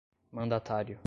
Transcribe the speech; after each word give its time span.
mandatário 0.31 0.99